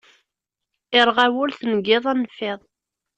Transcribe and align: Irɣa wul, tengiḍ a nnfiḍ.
Irɣa 0.99 1.27
wul, 1.33 1.51
tengiḍ 1.59 2.05
a 2.11 2.13
nnfiḍ. 2.15 2.59